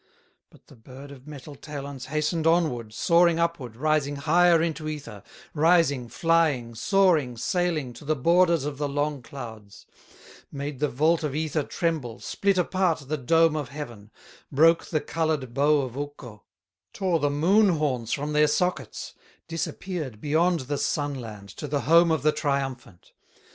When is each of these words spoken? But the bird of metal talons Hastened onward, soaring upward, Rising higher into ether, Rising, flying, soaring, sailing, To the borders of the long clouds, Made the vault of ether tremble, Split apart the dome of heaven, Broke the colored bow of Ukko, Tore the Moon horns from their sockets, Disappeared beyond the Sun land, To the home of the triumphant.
But 0.49 0.65
the 0.65 0.75
bird 0.75 1.11
of 1.11 1.27
metal 1.27 1.53
talons 1.53 2.07
Hastened 2.07 2.47
onward, 2.47 2.91
soaring 2.91 3.37
upward, 3.37 3.75
Rising 3.75 4.15
higher 4.15 4.59
into 4.59 4.87
ether, 4.87 5.21
Rising, 5.53 6.09
flying, 6.09 6.73
soaring, 6.73 7.37
sailing, 7.37 7.93
To 7.93 8.03
the 8.05 8.15
borders 8.15 8.65
of 8.65 8.79
the 8.79 8.89
long 8.89 9.21
clouds, 9.21 9.85
Made 10.51 10.79
the 10.79 10.87
vault 10.89 11.23
of 11.23 11.35
ether 11.35 11.61
tremble, 11.61 12.19
Split 12.19 12.57
apart 12.57 13.09
the 13.09 13.17
dome 13.17 13.55
of 13.55 13.69
heaven, 13.69 14.09
Broke 14.51 14.85
the 14.87 15.01
colored 15.01 15.53
bow 15.53 15.81
of 15.81 15.95
Ukko, 15.95 16.45
Tore 16.93 17.19
the 17.19 17.29
Moon 17.29 17.69
horns 17.77 18.11
from 18.11 18.33
their 18.33 18.47
sockets, 18.47 19.13
Disappeared 19.47 20.19
beyond 20.19 20.61
the 20.61 20.79
Sun 20.79 21.13
land, 21.13 21.49
To 21.49 21.67
the 21.67 21.81
home 21.81 22.09
of 22.09 22.23
the 22.23 22.31
triumphant. 22.31 23.11